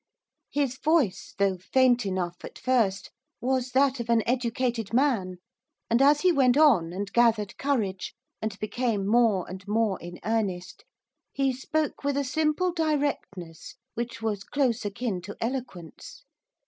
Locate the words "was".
3.39-3.69, 14.23-14.43